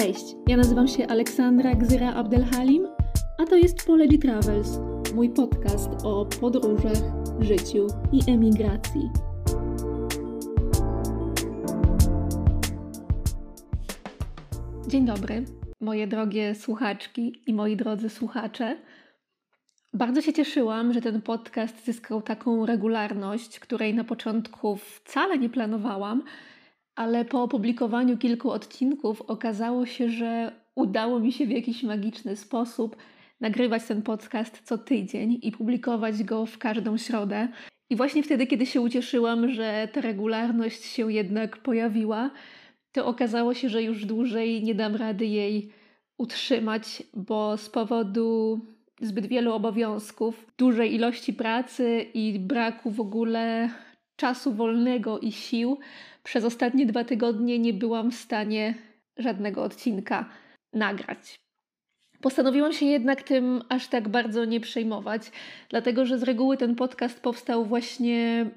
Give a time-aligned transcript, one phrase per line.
[0.00, 2.86] Cześć, ja nazywam się Aleksandra Gzyra Abdelhalim,
[3.38, 4.78] a to jest Polegi Travels,
[5.14, 7.02] mój podcast o podróżach,
[7.40, 9.10] życiu i emigracji.
[14.88, 15.44] Dzień dobry,
[15.80, 18.76] moje drogie słuchaczki i moi drodzy słuchacze.
[19.94, 26.22] Bardzo się cieszyłam, że ten podcast zyskał taką regularność, której na początku wcale nie planowałam,
[26.96, 32.96] ale po opublikowaniu kilku odcinków okazało się, że udało mi się w jakiś magiczny sposób
[33.40, 37.48] nagrywać ten podcast co tydzień i publikować go w każdą środę.
[37.90, 42.30] I właśnie wtedy, kiedy się ucieszyłam, że ta regularność się jednak pojawiła,
[42.92, 45.72] to okazało się, że już dłużej nie dam rady jej
[46.18, 48.60] utrzymać, bo z powodu
[49.00, 53.70] zbyt wielu obowiązków, dużej ilości pracy i braku w ogóle
[54.16, 55.78] czasu wolnego i sił,
[56.22, 58.74] przez ostatnie dwa tygodnie nie byłam w stanie
[59.18, 60.28] żadnego odcinka
[60.72, 61.42] nagrać.
[62.20, 65.22] Postanowiłam się jednak tym aż tak bardzo nie przejmować,
[65.68, 68.50] dlatego że z reguły ten podcast powstał właśnie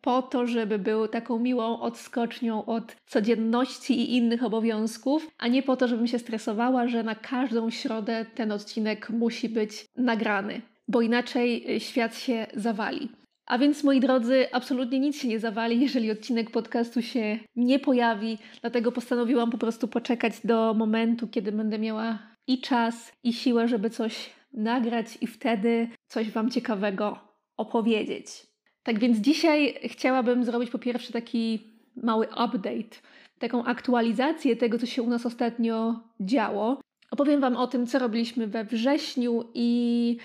[0.00, 5.76] po to, żeby był taką miłą odskocznią od codzienności i innych obowiązków, a nie po
[5.76, 11.80] to, żebym się stresowała, że na każdą środę ten odcinek musi być nagrany, bo inaczej
[11.80, 13.08] świat się zawali.
[13.46, 18.38] A więc, moi drodzy, absolutnie nic się nie zawali, jeżeli odcinek podcastu się nie pojawi,
[18.60, 23.90] dlatego postanowiłam po prostu poczekać do momentu, kiedy będę miała i czas, i siłę, żeby
[23.90, 27.18] coś nagrać i wtedy coś Wam ciekawego
[27.56, 28.46] opowiedzieć.
[28.82, 31.58] Tak więc dzisiaj chciałabym zrobić po pierwsze taki
[31.96, 32.96] mały update,
[33.38, 36.80] taką aktualizację tego, co się u nas ostatnio działo.
[37.10, 40.16] Opowiem Wam o tym, co robiliśmy we wrześniu i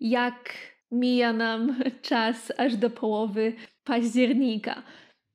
[0.00, 0.54] jak
[0.92, 3.52] mija nam czas aż do połowy
[3.84, 4.82] października.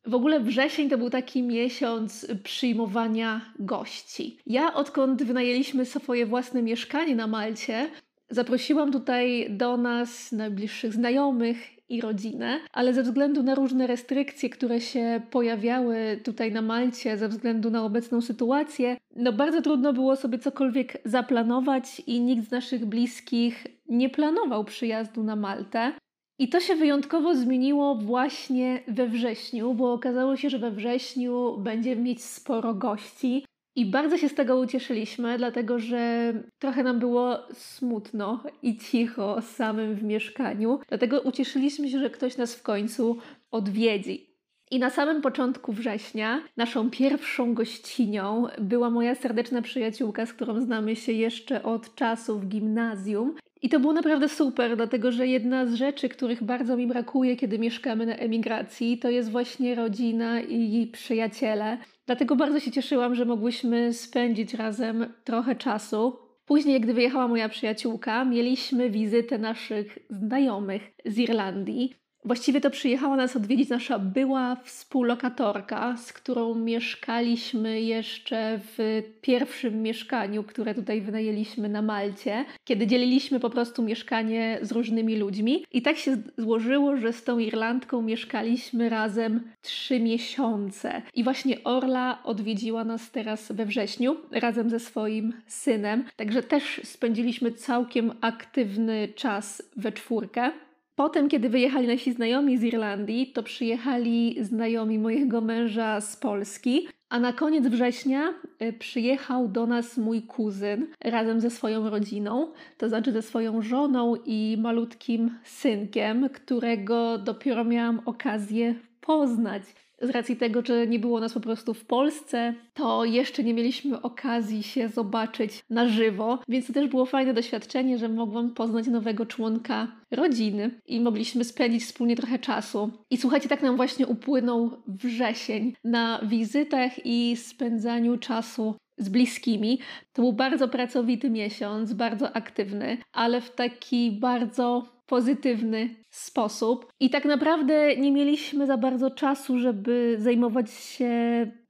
[0.05, 4.39] W ogóle wrzesień to był taki miesiąc przyjmowania gości.
[4.45, 7.89] Ja, odkąd wynajęliśmy swoje własne mieszkanie na Malcie,
[8.29, 14.81] zaprosiłam tutaj do nas najbliższych znajomych i rodzinę, ale ze względu na różne restrykcje, które
[14.81, 20.39] się pojawiały tutaj na Malcie, ze względu na obecną sytuację, no bardzo trudno było sobie
[20.39, 25.93] cokolwiek zaplanować i nikt z naszych bliskich nie planował przyjazdu na Maltę.
[26.39, 32.01] I to się wyjątkowo zmieniło właśnie we wrześniu, bo okazało się, że we wrześniu będziemy
[32.01, 33.45] mieć sporo gości.
[33.75, 39.95] I bardzo się z tego ucieszyliśmy, dlatego że trochę nam było smutno i cicho samym
[39.95, 40.79] w mieszkaniu.
[40.89, 43.17] Dlatego ucieszyliśmy się, że ktoś nas w końcu
[43.51, 44.35] odwiedzi.
[44.71, 50.95] I na samym początku września naszą pierwszą gościnią była moja serdeczna przyjaciółka, z którą znamy
[50.95, 53.35] się jeszcze od czasów gimnazjum.
[53.61, 57.59] I to było naprawdę super, dlatego że jedna z rzeczy, których bardzo mi brakuje, kiedy
[57.59, 61.77] mieszkamy na emigracji, to jest właśnie rodzina i przyjaciele.
[62.05, 66.19] Dlatego bardzo się cieszyłam, że mogłyśmy spędzić razem trochę czasu.
[66.45, 72.04] Później, gdy wyjechała moja przyjaciółka, mieliśmy wizytę naszych znajomych z Irlandii.
[72.25, 80.43] Właściwie to przyjechała nas odwiedzić nasza była współlokatorka, z którą mieszkaliśmy jeszcze w pierwszym mieszkaniu,
[80.43, 85.65] które tutaj wynajęliśmy na Malcie, kiedy dzieliliśmy po prostu mieszkanie z różnymi ludźmi.
[85.71, 91.01] I tak się złożyło, że z tą Irlandką mieszkaliśmy razem trzy miesiące.
[91.13, 96.03] I właśnie Orla odwiedziła nas teraz we wrześniu razem ze swoim synem.
[96.15, 100.51] Także też spędziliśmy całkiem aktywny czas we czwórkę.
[100.95, 107.19] Potem, kiedy wyjechali nasi znajomi z Irlandii, to przyjechali znajomi mojego męża z Polski, a
[107.19, 113.11] na koniec września y, przyjechał do nas mój kuzyn razem ze swoją rodziną, to znaczy
[113.11, 119.63] ze swoją żoną i malutkim synkiem, którego dopiero miałam okazję poznać
[120.01, 124.01] z racji tego, że nie było nas po prostu w Polsce, to jeszcze nie mieliśmy
[124.01, 129.25] okazji się zobaczyć na żywo, więc to też było fajne doświadczenie, że mogłam poznać nowego
[129.25, 132.91] członka rodziny i mogliśmy spędzić wspólnie trochę czasu.
[133.09, 139.79] I słuchajcie, tak nam właśnie upłynął wrzesień na wizytach i spędzaniu czasu z bliskimi.
[140.13, 146.85] To był bardzo pracowity miesiąc, bardzo aktywny, ale w taki bardzo pozytywny sposób.
[146.99, 151.11] I tak naprawdę nie mieliśmy za bardzo czasu, żeby zajmować się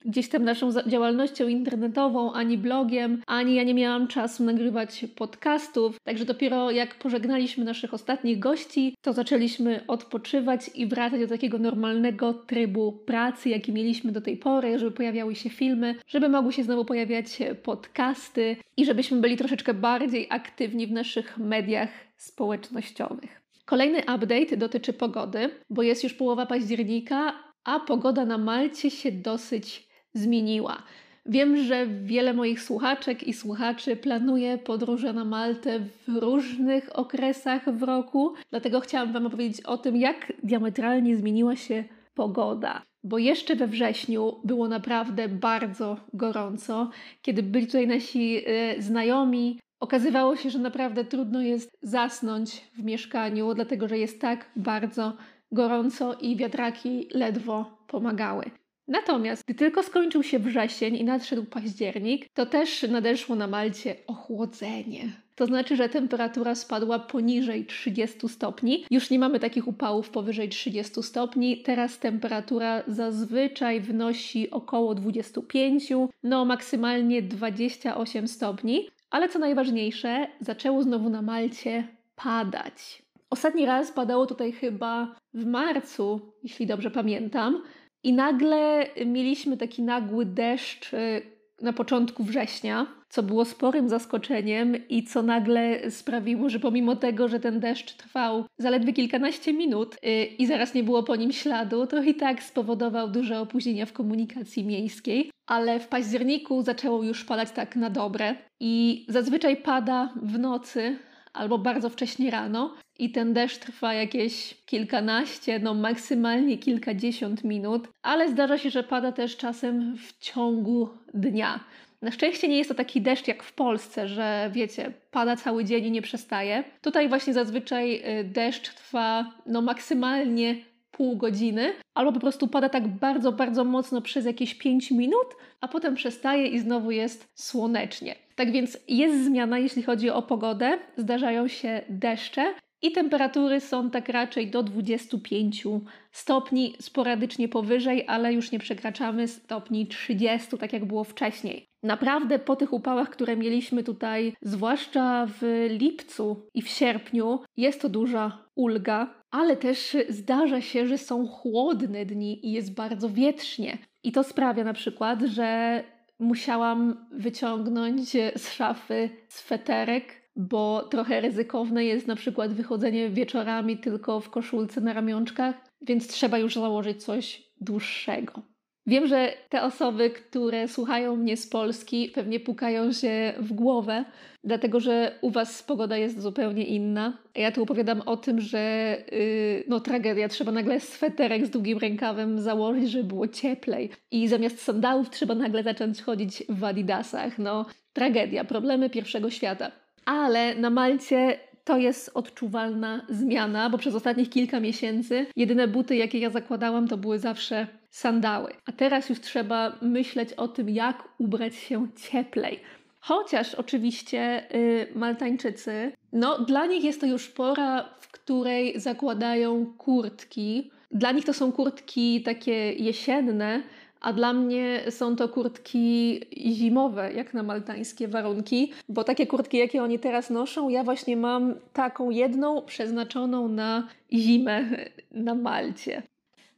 [0.05, 5.99] gdzieś tam naszą działalnością internetową, ani blogiem, ani ja nie miałam czasu nagrywać podcastów.
[6.03, 12.33] Także dopiero jak pożegnaliśmy naszych ostatnich gości, to zaczęliśmy odpoczywać i wracać do takiego normalnego
[12.33, 16.85] trybu pracy, jaki mieliśmy do tej pory, żeby pojawiały się filmy, żeby mogły się znowu
[16.85, 23.44] pojawiać podcasty i żebyśmy byli troszeczkę bardziej aktywni w naszych mediach społecznościowych.
[23.65, 27.33] Kolejny update dotyczy pogody, bo jest już połowa października,
[27.63, 30.83] a pogoda na Malcie się dosyć zmieniła.
[31.25, 37.83] Wiem, że wiele moich słuchaczek i słuchaczy planuje podróże na Maltę w różnych okresach w
[37.83, 41.83] roku, dlatego chciałam Wam opowiedzieć o tym, jak diametralnie zmieniła się
[42.13, 42.81] pogoda.
[43.03, 46.89] Bo jeszcze we wrześniu było naprawdę bardzo gorąco.
[47.21, 48.37] Kiedy byli tutaj nasi
[48.77, 54.51] y, znajomi, okazywało się, że naprawdę trudno jest zasnąć w mieszkaniu, dlatego że jest tak
[54.55, 55.17] bardzo
[55.51, 58.51] gorąco i wiatraki ledwo pomagały.
[58.87, 65.25] Natomiast gdy tylko skończył się wrzesień i nadszedł październik, to też nadeszło na Malcie ochłodzenie.
[65.35, 68.85] To znaczy, że temperatura spadła poniżej 30 stopni.
[68.91, 71.61] Już nie mamy takich upałów powyżej 30 stopni.
[71.61, 75.93] Teraz temperatura zazwyczaj wynosi około 25,
[76.23, 78.87] no maksymalnie 28 stopni.
[79.15, 83.03] Ale co najważniejsze, zaczęło znowu na Malcie padać.
[83.29, 87.63] Ostatni raz padało tutaj chyba w marcu, jeśli dobrze pamiętam.
[88.03, 91.21] I nagle mieliśmy taki nagły deszcz y,
[91.61, 97.39] na początku września, co było sporym zaskoczeniem i co nagle sprawiło, że pomimo tego, że
[97.39, 102.03] ten deszcz trwał zaledwie kilkanaście minut yy, i zaraz nie było po nim śladu, to
[102.03, 105.31] i tak spowodował duże opóźnienia w komunikacji miejskiej.
[105.47, 110.97] Ale w październiku zaczęło już padać tak na dobre i zazwyczaj pada w nocy
[111.35, 118.29] albo bardzo wcześnie rano i ten deszcz trwa jakieś kilkanaście, no maksymalnie kilkadziesiąt minut, ale
[118.29, 121.59] zdarza się, że pada też czasem w ciągu dnia.
[122.01, 125.85] Na szczęście nie jest to taki deszcz jak w Polsce, że wiecie, pada cały dzień
[125.85, 126.63] i nie przestaje.
[126.81, 130.55] Tutaj właśnie zazwyczaj y, deszcz trwa no maksymalnie
[130.91, 135.27] pół godziny, albo po prostu pada tak bardzo, bardzo mocno przez jakieś 5 minut,
[135.61, 138.24] a potem przestaje i znowu jest słonecznie.
[138.35, 140.79] Tak więc jest zmiana, jeśli chodzi o pogodę.
[140.97, 142.53] Zdarzają się deszcze,
[142.85, 145.63] i temperatury są tak raczej do 25
[146.11, 151.65] stopni, sporadycznie powyżej, ale już nie przekraczamy stopni 30, tak jak było wcześniej.
[151.83, 157.89] Naprawdę po tych upałach, które mieliśmy tutaj, zwłaszcza w lipcu i w sierpniu, jest to
[157.89, 163.77] duża ulga, ale też zdarza się, że są chłodne dni i jest bardzo wietrznie.
[164.03, 165.83] I to sprawia na przykład, że
[166.19, 174.29] musiałam wyciągnąć z szafy sweterek bo trochę ryzykowne jest na przykład wychodzenie wieczorami tylko w
[174.29, 178.41] koszulce na ramionczkach, więc trzeba już założyć coś dłuższego.
[178.87, 184.05] Wiem, że te osoby, które słuchają mnie z Polski, pewnie pukają się w głowę,
[184.43, 187.17] dlatego że u Was pogoda jest zupełnie inna.
[187.35, 192.39] Ja tu opowiadam o tym, że yy, no tragedia, trzeba nagle sweterek z długim rękawem
[192.39, 193.89] założyć, żeby było cieplej.
[194.11, 197.37] I zamiast sandałów trzeba nagle zacząć chodzić w adidasach.
[197.37, 199.71] No tragedia, problemy pierwszego świata
[200.05, 206.19] ale na Malcie to jest odczuwalna zmiana, bo przez ostatnich kilka miesięcy jedyne buty, jakie
[206.19, 208.53] ja zakładałam, to były zawsze sandały.
[208.65, 212.59] A teraz już trzeba myśleć o tym, jak ubrać się cieplej.
[212.99, 220.71] Chociaż oczywiście y, Maltańczycy, no dla nich jest to już pora, w której zakładają kurtki.
[220.91, 223.63] Dla nich to są kurtki takie jesienne,
[224.01, 229.83] a dla mnie są to kurtki zimowe, jak na maltańskie warunki, bo takie kurtki, jakie
[229.83, 234.65] oni teraz noszą, ja właśnie mam taką jedną przeznaczoną na zimę
[235.11, 236.03] na Malcie.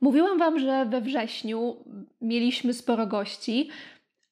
[0.02, 1.76] Mówiłam Wam, że we wrześniu
[2.22, 3.70] mieliśmy sporo gości,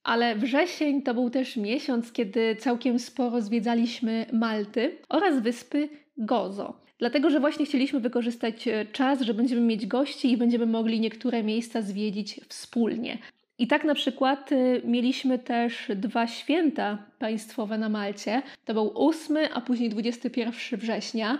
[0.03, 6.85] ale wrzesień to był też miesiąc, kiedy całkiem sporo zwiedzaliśmy Malty oraz wyspy Gozo.
[6.99, 11.43] Dlatego, że właśnie chcieliśmy wykorzystać e, czas, że będziemy mieć gości i będziemy mogli niektóre
[11.43, 13.17] miejsca zwiedzić wspólnie.
[13.57, 18.41] I tak na przykład e, mieliśmy też dwa święta państwowe na Malcie.
[18.65, 21.39] To był 8, a później 21 września.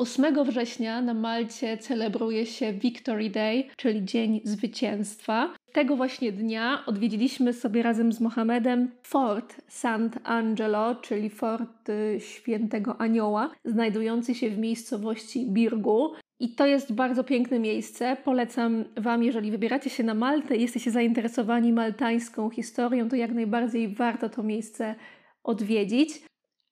[0.00, 5.54] 8 września na Malcie celebruje się Victory Day, czyli Dzień Zwycięstwa.
[5.72, 13.00] Tego właśnie dnia odwiedziliśmy sobie razem z Mohamedem Fort Sant Angelo, czyli Fort y, Świętego
[13.00, 16.12] Anioła, znajdujący się w miejscowości Birgu.
[16.38, 18.16] I to jest bardzo piękne miejsce.
[18.24, 23.88] Polecam Wam, jeżeli wybieracie się na Maltę i jesteście zainteresowani maltańską historią, to jak najbardziej
[23.88, 24.94] warto to miejsce
[25.44, 26.22] odwiedzić.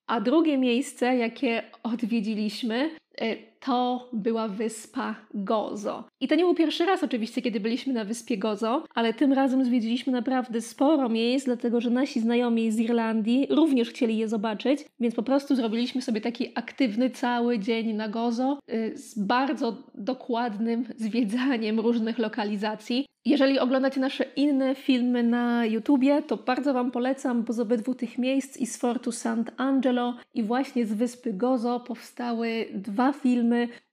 [0.06, 6.04] A drugie miejsce, jakie odwiedziliśmy, it to była wyspa Gozo.
[6.20, 9.64] I to nie był pierwszy raz oczywiście, kiedy byliśmy na wyspie Gozo, ale tym razem
[9.64, 15.14] zwiedziliśmy naprawdę sporo miejsc, dlatego że nasi znajomi z Irlandii również chcieli je zobaczyć, więc
[15.14, 21.80] po prostu zrobiliśmy sobie taki aktywny cały dzień na Gozo y, z bardzo dokładnym zwiedzaniem
[21.80, 23.06] różnych lokalizacji.
[23.24, 28.18] Jeżeli oglądacie nasze inne filmy na YouTubie, to bardzo Wam polecam, bo z obydwu tych
[28.18, 33.47] miejsc i z Fortu Sant'Angelo i właśnie z wyspy Gozo powstały dwa filmy.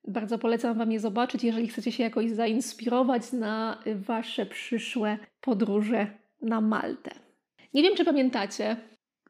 [0.08, 6.08] Bardzo polecam Wam je zobaczyć, jeżeli chcecie się jakoś zainspirować na Wasze przyszłe podróże
[6.42, 7.12] na Maltę.
[7.74, 8.76] Nie wiem, czy pamiętacie,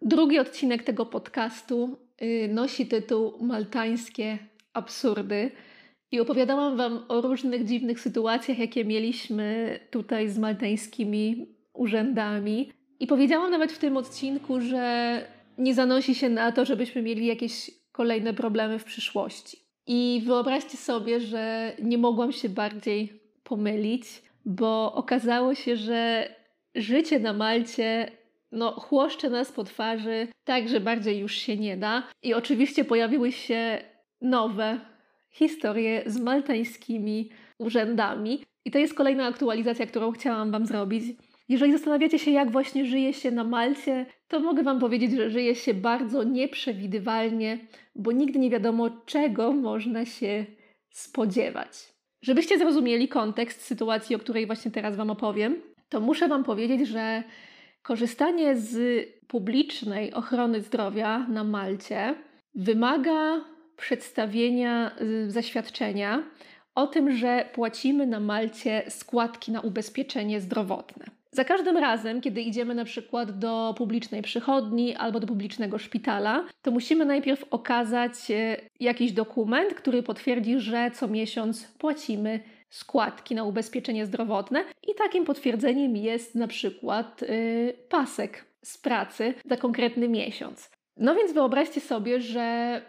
[0.02, 4.38] drugi odcinek tego podcastu y, nosi tytuł Maltańskie
[4.74, 5.52] absurdy.
[6.12, 12.72] I opowiadałam Wam o różnych dziwnych sytuacjach, jakie mieliśmy tutaj z maltańskimi urzędami.
[13.00, 15.22] I powiedziałam nawet w tym odcinku, że
[15.58, 19.65] nie zanosi się na to, żebyśmy mieli jakieś kolejne problemy w przyszłości.
[19.88, 24.04] I wyobraźcie sobie, że nie mogłam się bardziej pomylić,
[24.46, 26.30] bo okazało się, że
[26.76, 28.12] życie na Malcie
[28.52, 32.04] no, chłoszcze nas po twarzy, tak, że bardziej już się nie da.
[32.24, 33.82] I oczywiście pojawiły się
[34.22, 34.80] nowe
[35.32, 38.44] historie z maltańskimi urzędami.
[38.66, 41.04] I to jest kolejna aktualizacja, którą chciałam Wam zrobić.
[41.50, 45.56] Jeżeli zastanawiacie się, jak właśnie żyje się na Malcie, to mogę Wam powiedzieć, że żyje
[45.56, 47.60] się bardzo nieprzewidywalnie,
[47.96, 50.46] bo nigdy nie wiadomo, czego można się
[50.90, 51.94] spodziewać.
[52.22, 57.24] Żebyście zrozumieli kontekst sytuacji, o której właśnie teraz Wam opowiem, to muszę Wam powiedzieć, że
[57.82, 62.16] korzystanie z publicznej ochrony zdrowia na Malcie
[62.56, 63.46] wymaga
[63.78, 66.24] przedstawienia y, zaświadczenia
[66.76, 71.06] o tym, że płacimy na Malcie składki na ubezpieczenie zdrowotne.
[71.36, 76.72] Za każdym razem, kiedy idziemy na przykład do publicznej przychodni albo do publicznego szpitala, to
[76.72, 82.40] musimy najpierw okazać y, jakiś dokument, który potwierdzi, że co miesiąc płacimy
[82.70, 89.58] składki na ubezpieczenie zdrowotne i takim potwierdzeniem jest na przykład yy, pasek z pracy za
[89.58, 90.70] konkretny miesiąc.
[90.98, 92.82] No więc wyobraźcie sobie, że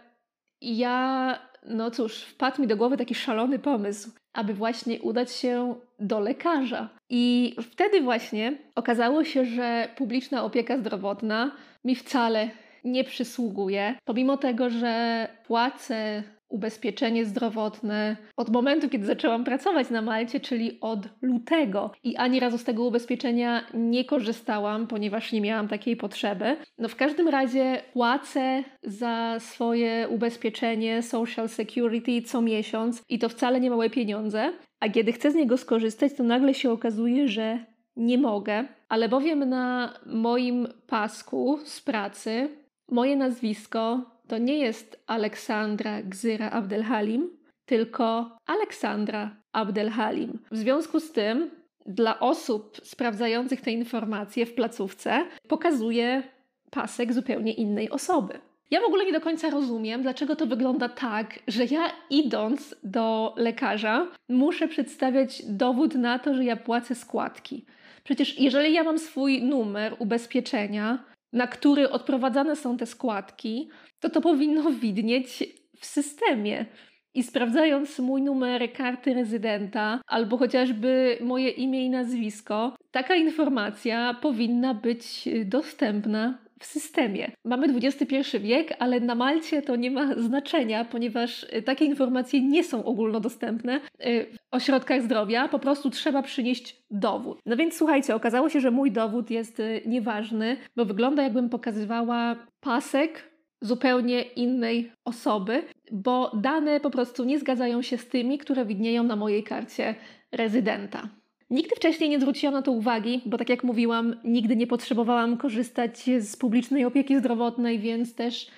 [0.61, 6.21] ja, no cóż, wpadł mi do głowy taki szalony pomysł, aby właśnie udać się do
[6.21, 6.89] lekarza.
[7.11, 11.51] I wtedy właśnie okazało się, że publiczna opieka zdrowotna
[11.85, 12.51] mi wcale
[12.85, 20.41] nie przysługuje, pomimo tego, że płacę ubezpieczenie zdrowotne od momentu, kiedy zaczęłam pracować na Malcie,
[20.41, 21.91] czyli od lutego.
[22.05, 26.57] I ani razu z tego ubezpieczenia nie korzystałam, ponieważ nie miałam takiej potrzeby.
[26.79, 33.61] No w każdym razie płacę za swoje ubezpieczenie Social Security co miesiąc i to wcale
[33.61, 34.53] nie małe pieniądze.
[34.81, 37.59] A kiedy chcę z niego skorzystać, to nagle się okazuje, że
[37.97, 42.49] nie mogę, ale bowiem na moim pasku z pracy
[42.89, 47.31] moje nazwisko to nie jest Aleksandra Gzyra Abdelhalim,
[47.67, 50.39] tylko Aleksandra Abdelhalim.
[50.51, 51.51] W związku z tym,
[51.87, 56.23] dla osób sprawdzających te informacje w placówce, pokazuje
[56.71, 58.39] pasek zupełnie innej osoby.
[58.71, 63.35] Ja w ogóle nie do końca rozumiem, dlaczego to wygląda tak, że ja idąc do
[63.37, 67.65] lekarza muszę przedstawiać dowód na to, że ja płacę składki.
[68.05, 73.69] Przecież jeżeli ja mam swój numer ubezpieczenia, na który odprowadzane są te składki,
[74.01, 75.45] to to powinno widnieć
[75.81, 76.67] w systemie.
[77.15, 84.75] I sprawdzając mój numer karty rezydenta albo chociażby moje imię i nazwisko, taka informacja powinna
[84.75, 87.31] być dostępna w systemie.
[87.45, 92.85] Mamy XXI wiek, ale na Malcie to nie ma znaczenia, ponieważ takie informacje nie są
[92.85, 97.39] ogólnodostępne y, w ośrodkach zdrowia, po prostu trzeba przynieść dowód.
[97.47, 102.37] No więc słuchajcie, okazało się, że mój dowód jest y, nieważny, bo wygląda jakbym pokazywała
[102.61, 109.03] pasek zupełnie innej osoby, bo dane po prostu nie zgadzają się z tymi, które widnieją
[109.03, 109.95] na mojej karcie
[110.33, 111.09] rezydenta.
[111.51, 115.99] Nigdy wcześniej nie zwróciłam na to uwagi, bo tak jak mówiłam, nigdy nie potrzebowałam korzystać
[116.19, 118.51] z publicznej opieki zdrowotnej, więc też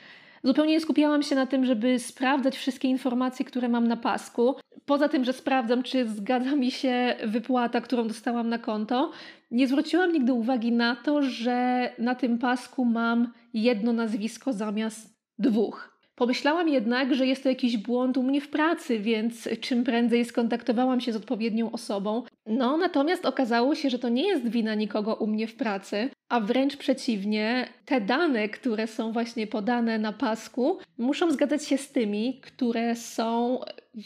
[0.44, 4.54] zupełnie nie skupiałam się na tym, żeby sprawdzać wszystkie informacje, które mam na pasku.
[4.86, 9.10] Poza tym, że sprawdzam, czy zgadza mi się wypłata, którą dostałam na konto,
[9.50, 15.97] nie zwróciłam nigdy uwagi na to, że na tym pasku mam jedno nazwisko zamiast dwóch.
[16.18, 21.00] Pomyślałam jednak, że jest to jakiś błąd u mnie w pracy, więc czym prędzej skontaktowałam
[21.00, 22.22] się z odpowiednią osobą.
[22.46, 26.40] No, natomiast okazało się, że to nie jest wina nikogo u mnie w pracy, a
[26.40, 32.40] wręcz przeciwnie, te dane, które są właśnie podane na pasku, muszą zgadzać się z tymi,
[32.40, 33.60] które są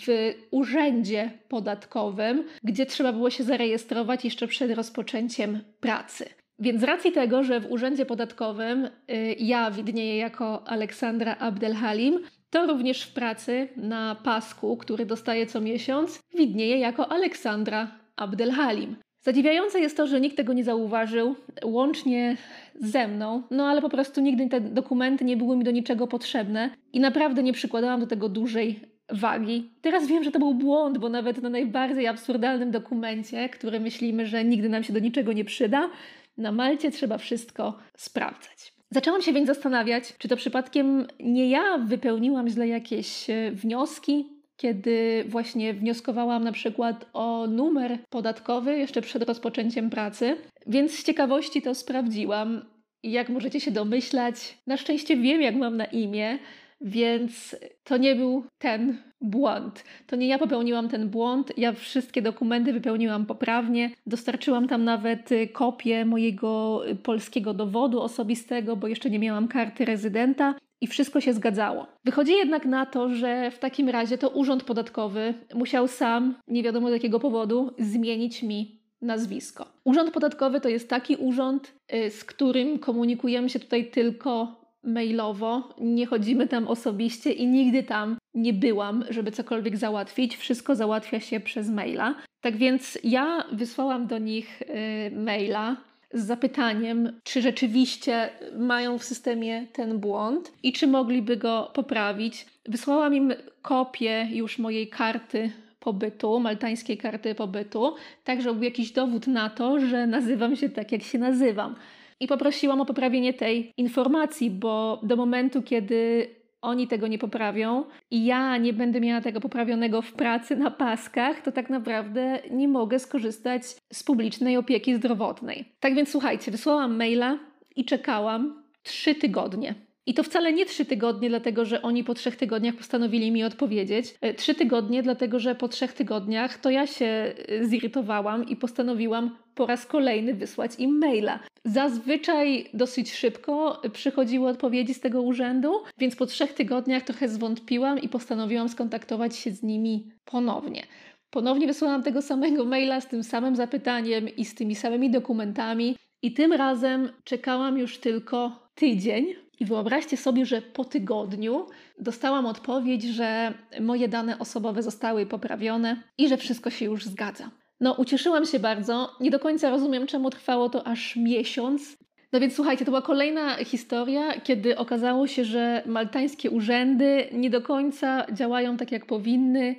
[0.07, 6.42] w urzędzie podatkowym, gdzie trzeba było się zarejestrować jeszcze przed rozpoczęciem pracy.
[6.63, 8.91] Więc z racji tego, że w urzędzie podatkowym y,
[9.39, 12.19] ja widnieję jako Aleksandra Abdelhalim,
[12.51, 18.97] to również w pracy na pasku, który dostaję co miesiąc, widnieję jako Aleksandra Abdelhalim.
[19.21, 22.37] Zadziwiające jest to, że nikt tego nie zauważył, łącznie
[22.81, 26.71] ze mną, no ale po prostu nigdy te dokumenty nie były mi do niczego potrzebne
[26.93, 28.81] i naprawdę nie przykładałam do tego dużej
[29.13, 29.71] wagi.
[29.81, 34.45] Teraz wiem, że to był błąd, bo nawet na najbardziej absurdalnym dokumencie, który myślimy, że
[34.45, 35.91] nigdy nam się do niczego nie przyda,
[36.37, 38.75] na Malcie trzeba wszystko sprawdzać.
[38.91, 45.25] Zaczęłam się więc zastanawiać, czy to przypadkiem nie ja wypełniłam źle jakieś e, wnioski, kiedy
[45.29, 50.37] właśnie wnioskowałam na przykład o numer podatkowy jeszcze przed rozpoczęciem pracy,
[50.67, 52.65] więc z ciekawości to sprawdziłam.
[53.03, 56.39] jak możecie się domyślać, na szczęście wiem, jak mam na imię,
[56.81, 59.85] więc to nie był ten błąd.
[60.07, 61.53] To nie ja popełniłam ten błąd.
[61.57, 63.91] Ja wszystkie dokumenty wypełniłam poprawnie.
[64.07, 69.85] Dostarczyłam tam nawet y, kopię mojego y, polskiego dowodu osobistego, bo jeszcze nie miałam karty
[69.85, 70.55] rezydenta.
[70.81, 71.87] I wszystko się zgadzało.
[72.05, 76.89] Wychodzi jednak na to, że w takim razie to urząd podatkowy musiał sam, nie wiadomo
[76.89, 79.67] z jakiego powodu, zmienić mi nazwisko.
[79.85, 86.07] Urząd podatkowy to jest taki urząd, y, z którym komunikujemy się tutaj tylko mailowo, nie
[86.07, 90.37] chodzimy tam osobiście i nigdy tam nie byłam, żeby cokolwiek załatwić.
[90.37, 92.15] Wszystko załatwia się przez maila.
[92.41, 94.63] Tak więc ja wysłałam do nich
[95.11, 95.77] yy, maila
[96.13, 102.47] z zapytaniem, czy rzeczywiście mają w systemie ten błąd i czy mogliby go poprawić.
[102.69, 109.27] Wysłałam im kopię już mojej karty pobytu, maltańskiej karty pobytu, tak żeby był jakiś dowód
[109.27, 111.75] na to, że nazywam się tak, jak się nazywam
[112.21, 116.29] i poprosiłam o poprawienie tej informacji, bo do momentu, kiedy
[116.63, 121.41] oni tego nie poprawią i ja nie będę miała tego poprawionego w pracy na paskach,
[121.41, 125.73] to tak naprawdę nie mogę skorzystać z publicznej opieki zdrowotnej.
[125.81, 127.39] Tak więc słuchajcie, wysłałam maila
[127.77, 129.75] i czekałam trzy tygodnie.
[130.07, 134.15] I to wcale nie trzy tygodnie, dlatego że oni po trzech tygodniach postanowili mi odpowiedzieć.
[134.21, 139.37] E, trzy tygodnie, dlatego że po trzech tygodniach to ja się e, zirytowałam i postanowiłam
[139.55, 141.41] po raz kolejny wysłać im maila.
[141.65, 148.09] Zazwyczaj dosyć szybko przychodziły odpowiedzi z tego urzędu, więc po trzech tygodniach trochę zwątpiłam i
[148.09, 150.83] postanowiłam skontaktować się z nimi ponownie.
[151.31, 156.33] Ponownie wysłałam tego samego maila z tym samym zapytaniem i z tymi samymi dokumentami, i
[156.33, 161.67] tym razem czekałam już tylko tydzień, i wyobraźcie sobie, że po tygodniu
[161.99, 167.51] dostałam odpowiedź, że moje dane osobowe zostały poprawione i że wszystko się już zgadza.
[167.83, 169.17] No, ucieszyłam się bardzo.
[169.21, 171.97] Nie do końca rozumiem, czemu trwało to aż miesiąc.
[172.33, 177.63] No więc słuchajcie, to była kolejna historia, kiedy okazało się, że maltańskie urzędy nie do
[177.63, 179.77] końca działają tak, jak powinny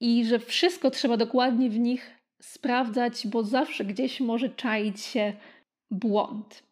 [0.00, 2.10] i że wszystko trzeba dokładnie w nich
[2.42, 5.32] sprawdzać, bo zawsze gdzieś może czaić się
[5.90, 6.62] błąd.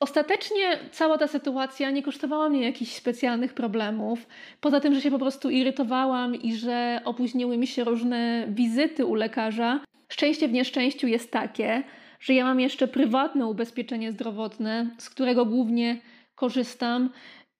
[0.00, 4.26] Ostatecznie cała ta sytuacja nie kosztowała mnie jakichś specjalnych problemów.
[4.60, 9.14] Poza tym, że się po prostu irytowałam i że opóźniły mi się różne wizyty u
[9.14, 9.80] lekarza.
[10.12, 11.82] Szczęście w nieszczęściu jest takie,
[12.20, 16.00] że ja mam jeszcze prywatne ubezpieczenie zdrowotne, z którego głównie
[16.34, 17.10] korzystam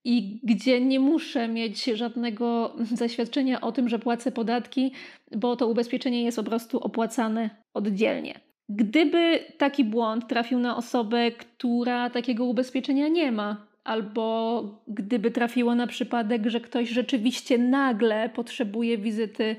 [0.05, 4.93] i gdzie nie muszę mieć żadnego zaświadczenia o tym, że płacę podatki,
[5.37, 8.41] bo to ubezpieczenie jest po prostu opłacane oddzielnie.
[8.69, 15.87] Gdyby taki błąd trafił na osobę, która takiego ubezpieczenia nie ma, albo gdyby trafiło na
[15.87, 19.57] przypadek, że ktoś rzeczywiście nagle potrzebuje wizyty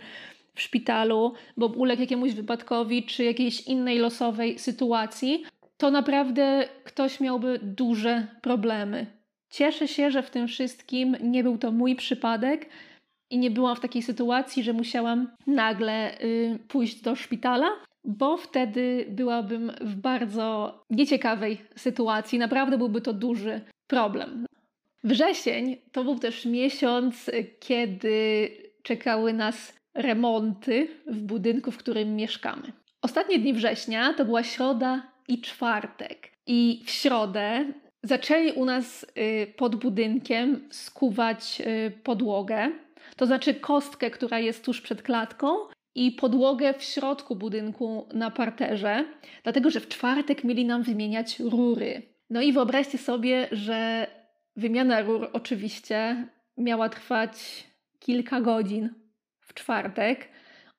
[0.56, 5.44] w szpitalu, bo uległ jakiemuś wypadkowi czy jakiejś innej losowej sytuacji,
[5.78, 9.08] to naprawdę ktoś miałby duże problemy.
[9.50, 12.70] Cieszę się, że w tym wszystkim nie był to mój przypadek
[13.30, 17.68] i nie byłam w takiej sytuacji, że musiałam nagle y, pójść do szpitala,
[18.06, 22.40] bo wtedy byłabym w bardzo nieciekawej sytuacji.
[22.40, 24.46] Naprawdę byłby to duży problem.
[25.04, 28.50] Wrzesień to był też miesiąc, kiedy
[28.84, 32.74] czekały nas remonty w budynku, w którym mieszkamy.
[33.02, 36.32] Ostatnie dni września to była środa i czwartek.
[36.48, 37.66] I w środę
[38.04, 42.72] zaczęli u nas y, pod budynkiem skuwać y, podłogę,
[43.16, 45.58] to znaczy kostkę, która jest tuż przed klatką,
[45.96, 49.06] i podłogę w środku budynku na parterze,
[49.44, 52.02] dlatego że w czwartek mieli nam wymieniać rury.
[52.30, 54.08] No i wyobraźcie sobie, że
[54.56, 56.28] wymiana rur oczywiście
[56.58, 57.64] miała trwać
[58.00, 58.90] kilka godzin
[59.46, 60.30] w czwartek.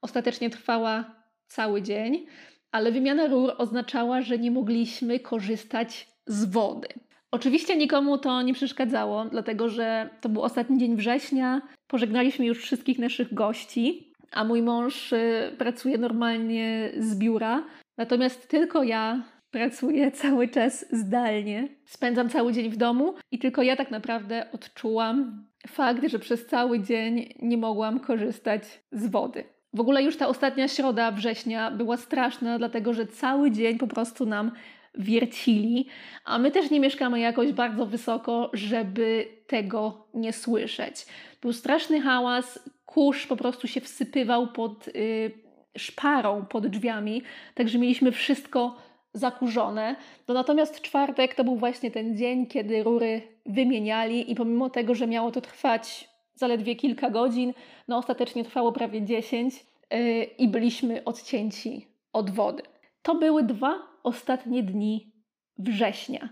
[0.03, 1.05] Ostatecznie trwała
[1.47, 2.27] cały dzień,
[2.73, 6.89] ale wymiana rur oznaczała, że nie mogliśmy korzystać z wody.
[7.31, 11.63] Oczywiście nikomu to nie przeszkadzało, dlatego że to był ostatni dzień września.
[11.87, 17.65] Pożegnaliśmy już wszystkich naszych gości, a mój mąż y, pracuje normalnie z biura.
[17.99, 21.69] Natomiast tylko ja pracuję cały czas zdalnie.
[21.87, 26.81] Spędzam cały dzień w domu i tylko ja tak naprawdę odczułam fakt, że przez cały
[26.81, 29.45] dzień nie mogłam korzystać z wody.
[29.75, 34.27] W ogóle już ta ostatnia środa września była straszna, dlatego że cały dzień po prostu
[34.27, 34.51] nam
[34.95, 35.87] wiercili,
[36.25, 41.07] a my też nie mieszkamy jakoś bardzo wysoko, żeby tego nie słyszeć.
[41.43, 45.31] Był straszny hałas, kurz po prostu się wsypywał pod y,
[45.79, 47.23] szparą, pod drzwiami,
[47.55, 48.77] także mieliśmy wszystko
[49.15, 49.97] zakurzone.
[50.29, 55.07] No natomiast czwartek to był właśnie ten dzień, kiedy rury wymieniali i pomimo tego, że
[55.07, 57.55] miało to trwać zaledwie kilka godzin,
[57.89, 59.55] no ostatecznie trwało prawie 10
[59.91, 62.63] yy, i byliśmy odcięci od wody.
[63.03, 65.13] To były dwa ostatnie dni
[65.59, 66.29] września.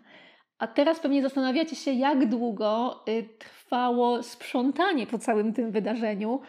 [0.58, 6.40] A teraz pewnie zastanawiacie się, jak długo y, trwało sprzątanie po całym tym wydarzeniu.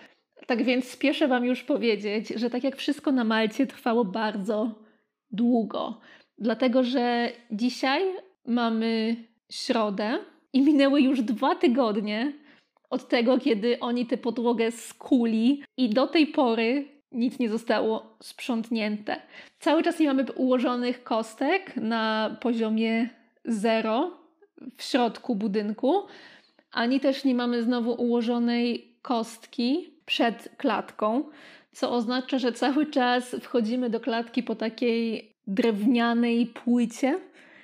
[0.47, 4.71] Tak więc spieszę Wam już powiedzieć, że tak jak wszystko na Malcie trwało bardzo
[5.31, 5.99] długo.
[6.37, 8.01] Dlatego, że dzisiaj
[8.45, 9.15] mamy
[9.51, 10.19] środę
[10.53, 12.33] i minęły już dwa tygodnie
[12.89, 19.21] od tego, kiedy oni tę podłogę skuli i do tej pory nic nie zostało sprzątnięte.
[19.59, 23.09] Cały czas nie mamy ułożonych kostek na poziomie
[23.45, 24.11] zero
[24.77, 26.03] w środku budynku,
[26.71, 31.23] ani też nie mamy znowu ułożonej kostki przed klatką,
[31.71, 37.19] co oznacza, że cały czas wchodzimy do klatki po takiej drewnianej płycie,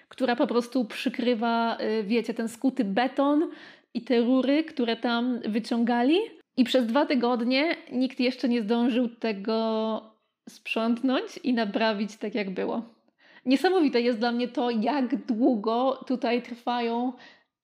[0.10, 3.50] która po prostu przykrywa, y, wiecie, ten skuty beton
[3.94, 6.18] i te rury, które tam wyciągali.
[6.58, 10.02] I przez dwa tygodnie nikt jeszcze nie zdążył tego
[10.50, 12.82] sprzątnąć i naprawić tak, jak było.
[13.46, 17.14] Niesamowite jest dla mnie to, jak długo tutaj trwają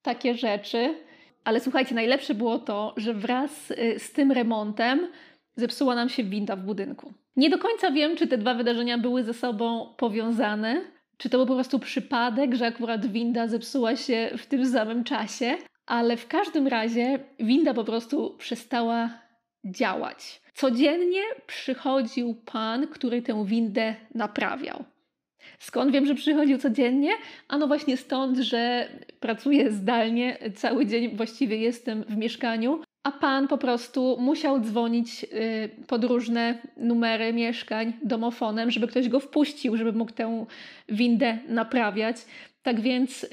[0.01, 0.95] takie rzeczy.
[1.43, 5.07] Ale słuchajcie, najlepsze było to, że wraz y, z tym remontem
[5.55, 7.13] zepsuła nam się winda w budynku.
[7.35, 10.81] Nie do końca wiem, czy te dwa wydarzenia były ze sobą powiązane,
[11.17, 15.57] czy to był po prostu przypadek, że akurat winda zepsuła się w tym samym czasie,
[15.85, 19.09] ale w każdym razie winda po prostu przestała
[19.65, 20.41] działać.
[20.53, 24.83] Codziennie przychodził pan, który tę windę naprawiał.
[25.59, 27.11] Skąd wiem, że przychodził codziennie?
[27.47, 33.57] Ano właśnie stąd, że pracuję zdalnie, cały dzień właściwie jestem w mieszkaniu, a pan po
[33.57, 40.11] prostu musiał dzwonić y, pod różne numery mieszkań domofonem, żeby ktoś go wpuścił, żeby mógł
[40.11, 40.45] tę
[40.89, 42.17] windę naprawiać.
[42.63, 43.27] Tak więc y,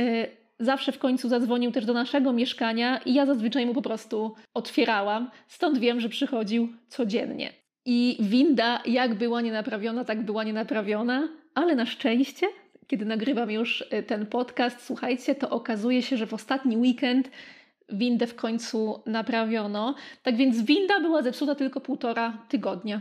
[0.58, 5.30] zawsze w końcu zadzwonił też do naszego mieszkania i ja zazwyczaj mu po prostu otwierałam.
[5.48, 7.52] Stąd wiem, że przychodził codziennie.
[7.84, 12.46] I winda, jak była nienaprawiona, tak była nienaprawiona, ale na szczęście,
[12.86, 17.30] kiedy nagrywam już y, ten podcast, słuchajcie, to okazuje się, że w ostatni weekend
[17.92, 19.94] windę w końcu naprawiono.
[20.22, 23.00] Tak więc winda była zepsuta tylko półtora tygodnia.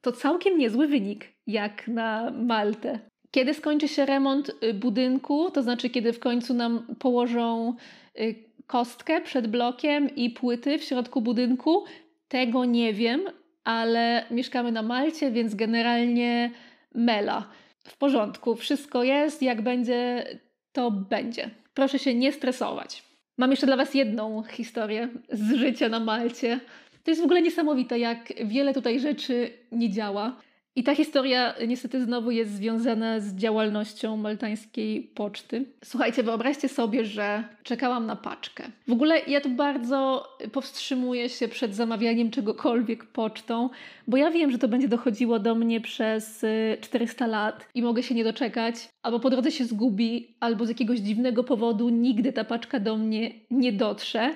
[0.00, 2.98] To całkiem niezły wynik, jak na Maltę.
[3.30, 7.74] Kiedy skończy się remont y, budynku, to znaczy kiedy w końcu nam położą
[8.20, 8.34] y,
[8.66, 11.84] kostkę przed blokiem i płyty w środku budynku,
[12.28, 13.20] tego nie wiem,
[13.64, 16.50] ale mieszkamy na Malcie, więc generalnie
[16.94, 17.48] mela.
[17.84, 20.26] W porządku, wszystko jest, jak będzie,
[20.72, 21.50] to będzie.
[21.74, 23.07] Proszę się nie stresować.
[23.38, 26.60] Mam jeszcze dla Was jedną historię z życia na Malcie.
[27.04, 30.36] To jest w ogóle niesamowite, jak wiele tutaj rzeczy nie działa.
[30.78, 35.64] I ta historia niestety znowu jest związana z działalnością maltańskiej poczty.
[35.84, 38.64] Słuchajcie, wyobraźcie sobie, że czekałam na paczkę.
[38.88, 43.70] W ogóle ja tu bardzo powstrzymuję się przed zamawianiem czegokolwiek pocztą,
[44.08, 46.44] bo ja wiem, że to będzie dochodziło do mnie przez
[46.80, 50.68] 400 y, lat i mogę się nie doczekać, albo po drodze się zgubi, albo z
[50.68, 54.34] jakiegoś dziwnego powodu nigdy ta paczka do mnie nie dotrze.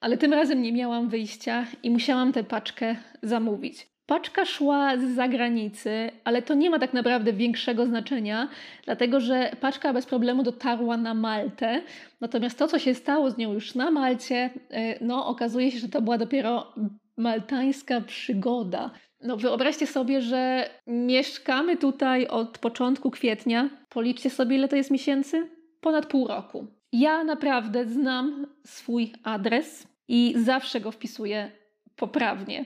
[0.00, 3.91] Ale tym razem nie miałam wyjścia i musiałam tę paczkę zamówić.
[4.12, 8.48] Paczka szła z zagranicy, ale to nie ma tak naprawdę większego znaczenia,
[8.84, 11.82] dlatego że paczka bez problemu dotarła na Maltę.
[12.20, 15.88] Natomiast to, co się stało z nią już na Malcie, y, no okazuje się, że
[15.88, 16.74] to była dopiero
[17.16, 18.90] maltańska przygoda.
[19.20, 23.70] No wyobraźcie sobie, że mieszkamy tutaj od początku kwietnia.
[23.88, 25.50] Policzcie sobie, ile to jest miesięcy?
[25.80, 26.66] Ponad pół roku.
[26.92, 31.50] Ja naprawdę znam swój adres i zawsze go wpisuję
[31.96, 32.64] poprawnie.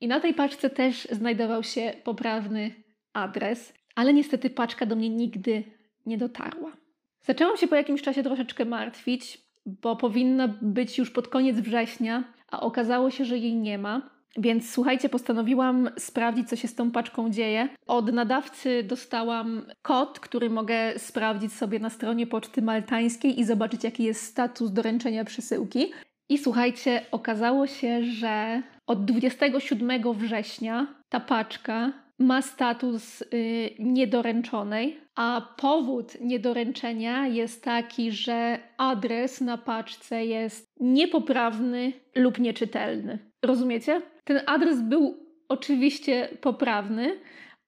[0.00, 2.74] I na tej paczce też znajdował się poprawny
[3.12, 5.64] adres, ale niestety paczka do mnie nigdy
[6.06, 6.76] nie dotarła.
[7.20, 12.60] Zaczęłam się po jakimś czasie troszeczkę martwić, bo powinna być już pod koniec września, a
[12.60, 14.18] okazało się, że jej nie ma.
[14.36, 17.68] Więc słuchajcie, postanowiłam sprawdzić, co się z tą paczką dzieje.
[17.86, 24.04] Od nadawcy dostałam kod, który mogę sprawdzić sobie na stronie poczty maltańskiej i zobaczyć, jaki
[24.04, 25.92] jest status doręczenia przesyłki.
[26.28, 33.26] I słuchajcie, okazało się, że od 27 września ta paczka ma status y,
[33.78, 43.18] niedoręczonej, a powód niedoręczenia jest taki, że adres na paczce jest niepoprawny lub nieczytelny.
[43.42, 44.02] Rozumiecie?
[44.24, 45.16] Ten adres był
[45.48, 47.20] oczywiście poprawny,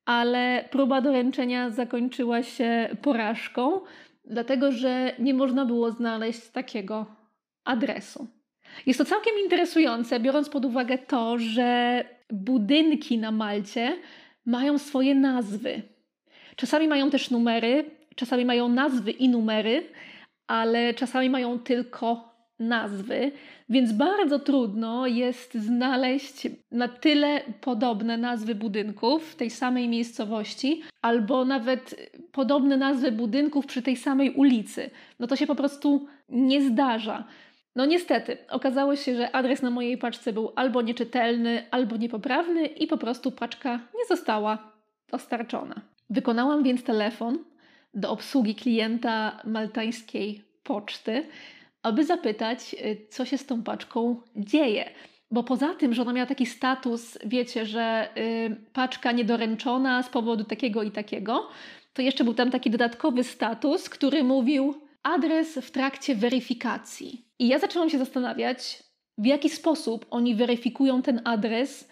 [0.05, 3.81] ale próba doręczenia zakończyła się porażką,
[4.25, 7.07] dlatego że nie można było znaleźć takiego
[7.65, 8.40] adresu.
[8.87, 13.97] Jest to całkiem interesujące, biorąc pod uwagę to, że budynki na Malcie
[14.47, 15.83] mają swoje nazwy.
[16.57, 19.87] Czasami mają też numery, czasami mają nazwy i numery,
[20.47, 23.33] ale czasami mają tylko nazwy,
[23.69, 31.45] więc bardzo trudno jest znaleźć na tyle podobne nazwy budynków w tej samej miejscowości, albo
[31.45, 34.91] nawet podobne nazwy budynków przy tej samej ulicy.
[35.19, 37.25] No to się po prostu nie zdarza.
[37.77, 42.87] No niestety, okazało się, że adres na mojej paczce był albo nieczytelny, albo niepoprawny i
[42.87, 44.73] po prostu paczka nie została
[45.11, 45.81] dostarczona.
[46.11, 47.39] Wykonałam więc telefon
[47.95, 51.27] do obsługi klienta maltańskiej poczty,
[51.83, 54.91] aby zapytać, y, co się z tą paczką dzieje.
[55.31, 60.45] Bo poza tym, że ona miała taki status, wiecie, że y, paczka niedoręczona z powodu
[60.45, 61.49] takiego i takiego,
[61.93, 67.30] to jeszcze był tam taki dodatkowy status, który mówił adres w trakcie weryfikacji.
[67.41, 68.83] I ja zaczęłam się zastanawiać,
[69.19, 71.89] w jaki sposób oni weryfikują ten adres,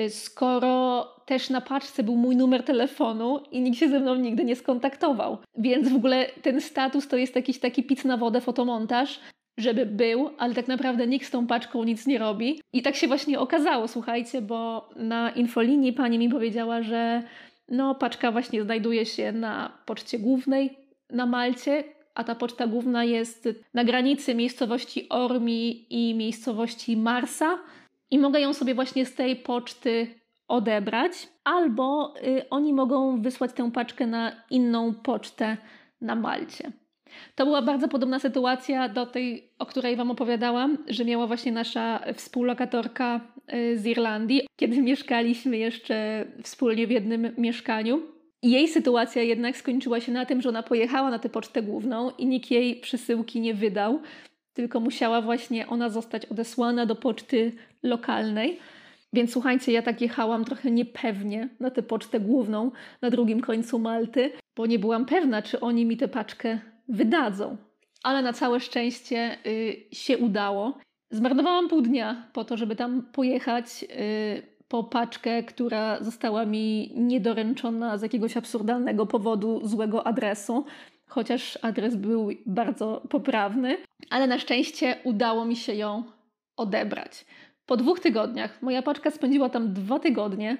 [0.00, 4.44] y, skoro też na paczce był mój numer telefonu i nikt się ze mną nigdy
[4.44, 5.38] nie skontaktował.
[5.58, 9.20] Więc w ogóle ten status to jest jakiś taki pic na wodę fotomontaż,
[9.58, 12.60] żeby był, ale tak naprawdę nikt z tą paczką nic nie robi.
[12.72, 17.22] I tak się właśnie okazało, słuchajcie, bo na infolinii pani mi powiedziała, że
[17.68, 20.76] no paczka właśnie znajduje się na poczcie głównej
[21.10, 21.84] na Malcie,
[22.20, 27.58] a ta poczta główna jest na granicy miejscowości Ormi i miejscowości Marsa.
[28.10, 30.06] I mogę ją sobie właśnie z tej poczty
[30.48, 35.56] odebrać, albo y, oni mogą wysłać tę paczkę na inną pocztę
[36.00, 36.72] na Malcie.
[37.34, 42.00] To była bardzo podobna sytuacja do tej, o której Wam opowiadałam, że miała właśnie nasza
[42.14, 43.20] współlokatorka
[43.54, 48.19] y, z Irlandii, kiedy mieszkaliśmy jeszcze wspólnie w jednym mieszkaniu.
[48.42, 52.26] Jej sytuacja jednak skończyła się na tym, że ona pojechała na tę pocztę główną i
[52.26, 54.00] nikt jej przesyłki nie wydał,
[54.52, 58.58] tylko musiała właśnie ona zostać odesłana do poczty lokalnej.
[59.12, 62.70] Więc słuchajcie, ja tak jechałam trochę niepewnie na tę pocztę główną
[63.02, 67.56] na drugim końcu Malty, bo nie byłam pewna, czy oni mi tę paczkę wydadzą.
[68.02, 70.78] Ale na całe szczęście y, się udało.
[71.10, 77.98] Zmarnowałam pół dnia po to, żeby tam pojechać y, po paczkę, która została mi niedoręczona
[77.98, 80.64] z jakiegoś absurdalnego powodu złego adresu,
[81.06, 83.76] chociaż adres był bardzo poprawny,
[84.10, 86.02] ale na szczęście udało mi się ją
[86.56, 87.24] odebrać.
[87.66, 90.56] Po dwóch tygodniach, moja paczka spędziła tam dwa tygodnie,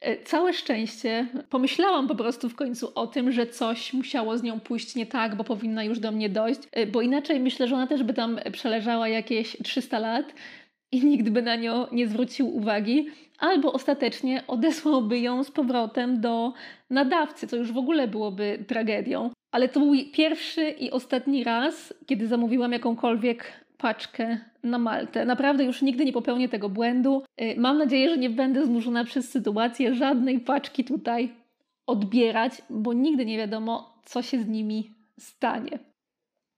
[0.00, 1.26] e, całe szczęście.
[1.50, 5.36] Pomyślałam po prostu w końcu o tym, że coś musiało z nią pójść nie tak,
[5.36, 8.40] bo powinna już do mnie dojść, e, bo inaczej myślę, że ona też by tam
[8.52, 10.34] przeleżała jakieś 300 lat
[10.92, 13.06] i nikt by na nią nie zwrócił uwagi,
[13.38, 16.52] albo ostatecznie odesłałby ją z powrotem do
[16.90, 19.30] nadawcy, co już w ogóle byłoby tragedią.
[19.52, 25.24] Ale to był pierwszy i ostatni raz, kiedy zamówiłam jakąkolwiek paczkę na Maltę.
[25.24, 27.22] Naprawdę już nigdy nie popełnię tego błędu.
[27.40, 31.32] Y, mam nadzieję, że nie będę zmuszona przez sytuację żadnej paczki tutaj
[31.86, 35.78] odbierać, bo nigdy nie wiadomo, co się z nimi stanie.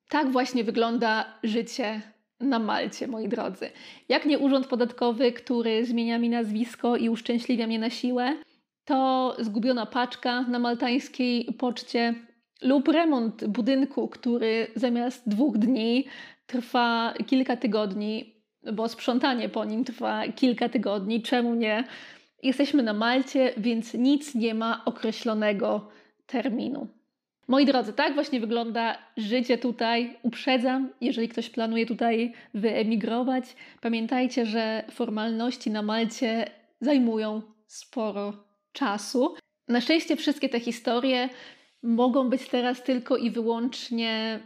[0.09, 2.01] Tak właśnie wygląda życie
[2.45, 3.71] na Malcie, moi drodzy.
[4.09, 8.37] Jak nie urząd podatkowy, który zmienia mi nazwisko i uszczęśliwia mnie na siłę,
[8.85, 12.15] to zgubiona paczka na maltańskiej poczcie
[12.63, 16.05] lub remont budynku, który zamiast dwóch dni
[16.47, 18.35] trwa kilka tygodni,
[18.73, 21.23] bo sprzątanie po nim trwa kilka tygodni.
[21.23, 21.85] Czemu nie?
[22.43, 25.89] Jesteśmy na Malcie, więc nic nie ma określonego
[26.27, 26.89] terminu.
[27.49, 30.17] Moi drodzy, tak właśnie wygląda życie tutaj.
[30.23, 33.45] Uprzedzam, jeżeli ktoś planuje tutaj wyemigrować,
[33.81, 38.33] pamiętajcie, że formalności na Malcie zajmują sporo
[38.73, 39.35] czasu.
[39.69, 41.29] Na szczęście wszystkie te historie
[41.83, 44.41] mogą być teraz tylko i wyłącznie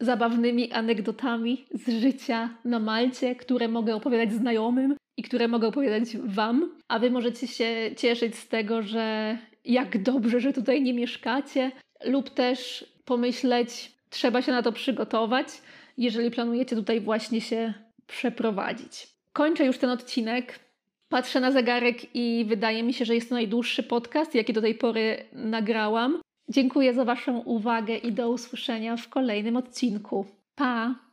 [0.00, 6.72] zabawnymi anegdotami z życia na Malcie, które mogę opowiadać znajomym i które mogę opowiadać Wam,
[6.88, 11.70] a Wy możecie się cieszyć z tego, że jak dobrze, że tutaj nie mieszkacie,
[12.04, 15.46] lub też pomyśleć, trzeba się na to przygotować,
[15.98, 17.74] jeżeli planujecie tutaj właśnie się
[18.06, 19.08] przeprowadzić.
[19.32, 20.60] Kończę już ten odcinek.
[21.08, 24.74] Patrzę na zegarek i wydaje mi się, że jest to najdłuższy podcast, jaki do tej
[24.74, 26.20] pory nagrałam.
[26.48, 30.26] Dziękuję za Waszą uwagę i do usłyszenia w kolejnym odcinku.
[30.54, 31.09] Pa!